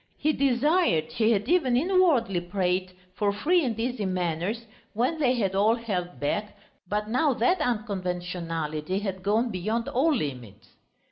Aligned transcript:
He 0.17 0.33
desired, 0.33 1.11
he 1.11 1.29
had 1.29 1.47
even 1.47 1.77
inwardly 1.77 2.41
prayed 2.41 2.93
for 3.13 3.31
free 3.31 3.63
and 3.63 3.79
easy 3.79 4.07
manners, 4.07 4.65
when 4.95 5.19
they 5.19 5.35
had 5.35 5.53
all 5.53 5.75
held 5.75 6.19
back, 6.19 6.57
but 6.89 7.07
now 7.07 7.35
that 7.35 7.61
unconventionality 7.61 8.97
had 8.97 9.21
gone 9.21 9.51
beyond 9.51 9.87
all 9.87 10.11
limits. 10.15 10.69